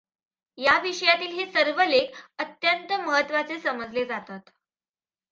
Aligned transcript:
या 0.57 0.77
विषयातील 0.79 1.31
हे 1.31 1.45
सर्व 1.45 1.81
लेख 1.81 2.15
अत्यंत 2.39 2.93
महत्त्वाचे 3.01 3.59
समजले 3.59 4.05
जातात. 4.05 4.39